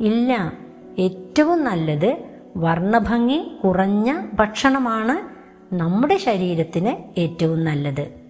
ഇല്ല 0.00 0.52
ഏറ്റവും 0.98 1.64
നല്ലത് 1.64 2.16
വർണഭംഗി 2.56 3.52
കുറഞ്ഞ 3.64 4.26
ഭക്ഷണമാണ് 4.34 5.40
നമ്മുടെ 5.74 6.16
ശരീരത്തിന് 6.16 7.20
ഏറ്റവും 7.20 7.64
നല്ലത്. 7.64 8.20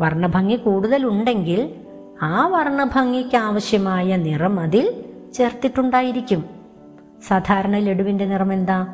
വർണഭംഗി 0.00 0.56
കൂടുതലുണ്ടെങ്കിൽ 0.56 1.74
ആ 2.22 2.46
വർണഭംഗിക്ക് 2.46 3.36
ആവശ്യമായ 3.36 4.16
നിറം 4.16 4.60
അതിൽ 4.60 5.04
ചേർത്തിട്ടുണ്ടായിരിക്കും. 5.34 6.44
സാധാരണ 7.28 7.78
ലഡുവിന്റെ 7.78 8.24
നിറം 8.24 8.52
എന്താ? 8.52 8.86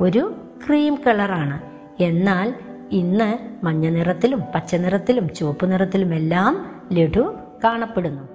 ഒരു 0.00 0.34
ക്രീം 0.66 0.98
കളറാണ്. 1.06 1.60
എന്നാൽ 2.02 2.54
ഇന്ന് 2.90 3.38
മഞ്ഞ 3.64 3.88
നിറത്തിലും 3.88 4.42
പച്ച 4.54 4.74
നിറത്തിലും 4.74 5.34
ചുവപ്പ് 5.34 5.72
നിറത്തിലും 5.72 6.14
എല്ലാം 6.14 6.66
ലഡു 6.92 7.34
കാണപ്പെടുന്നു. 7.64 8.28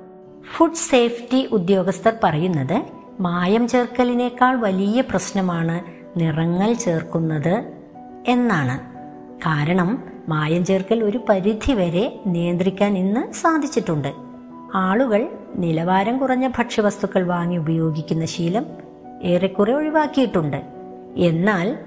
ഫുഡ് 0.56 0.82
സേഫ്റ്റി 0.92 1.50
ഉദ്യോഗസ്ഥർ 1.52 2.14
പറയുന്നത് 2.24 2.84
മായം 3.20 3.68
ചേർക്കലിനേക്കാൾ 3.68 4.56
വലിയ 4.56 5.02
പ്രശ്നമാണ് 5.02 5.82
നിറങ്ങൾ 6.20 6.74
ചേർക്കുന്നത് 6.74 7.72
എന്നാണ്. 8.28 8.80
കാരണം 9.40 10.04
മായം 10.30 10.66
ചേർക്കൽ 10.66 11.04
ഒരു 11.04 11.20
പരിധിവരെ 11.30 12.22
നിയന്ത്രിക്കാൻ 12.26 12.98
ഇന്ന് 12.98 13.34
സാധിച്ചിട്ടുണ്ട്. 13.34 14.25
ആളുകൾ 14.76 15.28
നിലവാരം 15.56 16.18
കുറഞ്ഞ 16.18 16.48
ഭക്ഷ്യവസ്തുക്കൾ 16.48 17.28
വാങ്ങി 17.28 17.58
ഉപയോഗിക്കുന്ന 17.58 18.26
ശീലം 18.26 18.66
ഏറെക്കുറെ 19.24 19.74
ഒഴിവാക്കിയിട്ടുണ്ട്. 19.74 20.58
എന്നാൽ 21.18 21.78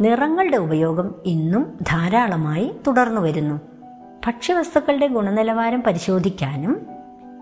നിറങ്ങളുടെ 0.00 0.56
ഉപയോഗം 0.56 1.14
ഇന്നും 1.24 1.78
ധാരാളമായി 1.82 2.72
തുടർന്നു 2.86 3.20
വരുന്നു. 3.20 3.60
ഭക്ഷ്യവസ്തുക്കളുടെ 4.26 5.06
ഗുണനിലവാരം 5.06 5.82
പരിശോധിക്കാനും 5.82 6.86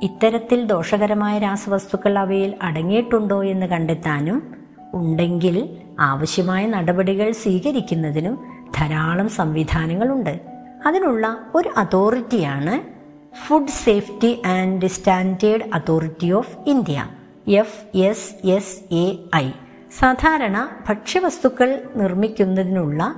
ഇത്തരത്തിൽ 0.03 0.65
ദോഷകരമായ 0.65 1.39
രാസവസ്തുക്കൾ 1.39 2.19
അവയിൽ 2.19 2.55
അടങ്ങിയിട്ടുണ്ടോ 2.63 3.45
എന്ന് 3.45 3.67
കണ്ടെത്താനും 3.67 4.55
ഉണ്ടെങ്കിൽ 4.95 5.77
ആവശ്യമായ 6.01 6.67
നടപടികൾ 6.67 7.33
സ്വീകരിക്കുന്നതിനും 7.33 8.39
ധാരാളം 8.79 9.29
സംവിധാനങ്ങളുണ്ട്. 9.29 10.41
അതിനുള്ള 10.87 11.37
ഒരു 11.55 11.71
അതോറിറ്റിയാണ് 11.77 12.96
food 13.45 13.75
safety 13.85 14.43
and 14.47 14.87
standard 14.87 15.63
authority 15.75 16.31
of 16.31 16.57
India 16.67 17.07
F 17.49 17.97
S 17.97 18.47
S 18.47 18.95
A 18.95 19.17
I 19.37 19.51
സാധാരണ 19.99 20.69
ഭക്ഷ്യവസ്തുക്കൾ 20.89 21.83
നിർമ്മിക്കുന്നതിനുള്ള 21.97 23.15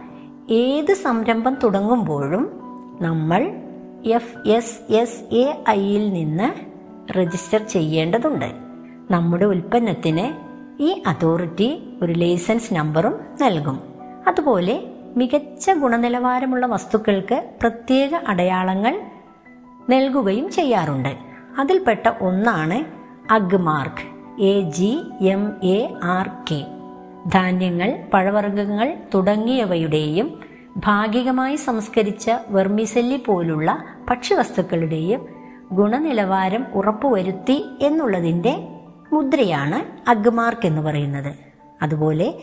ഏത് 0.51 0.95
സംരംഭം 0.95 1.57
തുടങ്ങുമ്പോഴും 1.65 2.45
നമ്മൾ 3.01 3.43
എഫ് 4.07 4.49
എസ് 4.49 4.93
എസ് 4.93 5.35
എ 5.35 5.65
ഐയിൽ 5.69 6.11
നിന്ന് 6.11 6.49
രജിസ്റ്റർ 7.13 7.63
ചെയ്യേണ്ടതുണ്ട്. 7.67 8.51
നമ്മുടെ 9.11 9.45
ഉൽപ്പന്നത്തിന് 9.45 10.27
ഈ 10.83 11.03
അതോറിറ്റി 11.07 11.99
ഒരു 12.03 12.13
ലൈസൻസ് 12.13 12.75
നമ്പറും 12.75 13.21
നൽകും. 13.41 13.81
അതുപോലെ 14.27 14.75
മികച്ച 15.17 15.71
ഗുണനിലവാരമുള്ള 15.71 16.67
വസ്തുക്കൾക്ക് 16.67 17.51
പ്രത്യേക 17.61 18.15
അടയാളങ്ങൾ 18.15 19.01
നൽകുകയും 19.91 20.51
ചെയ്യാറുണ്ട്. 20.51 21.17
അതിൽപ്പെട്ട 21.59 22.13
ഒന്നാണ് 22.21 22.85
Agmark. 23.33 24.19
A 24.43 24.61
G 24.61 25.03
M 25.21 25.53
A 25.63 25.95
R 26.03 26.31
K. 26.51 26.67
ധാന്യങ്ങൾ 27.27 27.99
പഴവർഗങ്ങൾ 28.15 28.97
തുടങ്ങിയവയുടെയും 29.15 30.41
ഭാഗികമായി 30.77 31.57
സംസ്കരിച്ച 31.57 32.31
വെർമിസെല്ലി 32.49 33.17
പോലുള്ള 33.17 33.85
ഭക്ഷ്യവസ്തുക്കളുടെയും 34.11 35.27
ഗുണനിലവാരം 35.73 36.67
ഉറപ്പുവരുത്തി 36.75 37.65
എന്നുള്ളതിന്റെ 37.83 38.69
മുദ്രയാണ് 39.13 40.11
അഗ്മാർക്ക് 40.11 40.67
എന്ന് 40.67 40.83
പറയുന്നത്. 40.83 41.35
അതുപോലെ 41.83 42.35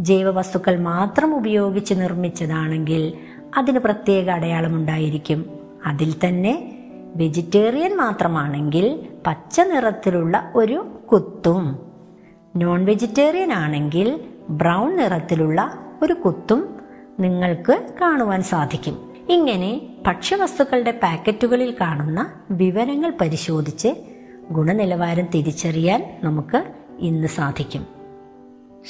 ജൈവവസ്തുക്കൾ 0.00 0.80
മാത്രം 0.80 1.36
ഉപയോഗിച്ച് 1.36 1.94
നിർമ്മിച്ചതാണെങ്കിൽ 1.94 3.12
അതിന് 3.56 3.78
പ്രത്യേക 3.78 4.30
അടയാളമുണ്ടായിരിക്കും 4.30 5.58
അതിൽ 5.86 6.14
തന്നെ 6.24 6.75
വെജിറ്റേറിയൻ 7.16 7.96
മാത്രമാണെങ്കിൽ 7.96 9.08
പച്ച 9.26 9.60
നിറത്തിലുള്ള 9.60 10.52
ഒരു 10.54 10.88
കുത്തും. 11.12 11.78
നോൺ 12.56 12.84
വെജിറ്റേറിയൻ 12.84 13.52
ആണെങ്കിൽ 13.52 14.20
ബ്രൗൺ 14.50 14.96
നിറത്തിലുള്ള 14.96 15.78
ഒരു 16.02 16.12
കുത്തും 16.12 16.80
നിങ്ങൾക്ക് 17.20 17.94
കാണുവാൻ 18.00 18.42
സാധിക്കും. 18.42 19.14
ഇങ്ങനെ 19.28 19.80
ഭക്ഷ്യവസ്തുക്കളുടെ 20.06 21.00
പാക്കറ്റുകളിൽ 21.02 21.76
കാണുന്ന 21.80 22.32
വിവരങ്ങൾ 22.50 23.12
പരിശോധിച്ച് 23.20 23.88
ഗുണനിലവാരം 24.50 25.26
തിരിച്ചറിയാൻ 25.34 26.20
നമുക്ക് 26.24 26.64
ഇന്ന് 26.98 27.28
സാധിക്കും. 27.28 27.86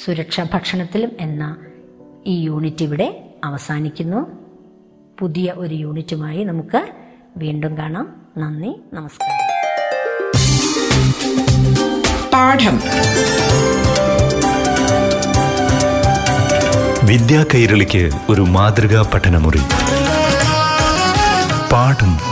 സുരക്ഷാ 0.05 0.45
ഭക്ഷണത്തിലും 0.53 1.11
എന്ന 1.19 1.57
ഈ 2.25 2.41
യൂണിറ്റ് 2.41 2.83
ഇവിടെ 2.83 3.33
അവസാനിക്കുന്നു. 3.43 4.47
പുതിയ 5.19 5.53
ഒരു 5.57 5.75
യൂണിറ്റുമായി 5.75 6.43
നമുക്ക് 6.43 7.06
വീണ്ടും 7.37 7.77
കാണാം. 7.77 8.15
നന്ദി 8.37 8.75
നമസ്കാരം. 8.93 9.47
പാഠം. 12.33 12.81
വിദ്യാ 17.07 17.45
കൈരളിക്ക് 17.53 18.11
ഒരു 18.29 18.41
മാതൃകാ 18.41 19.11
പഠനമുറി. 19.13 19.61
പാഠം 21.71 22.26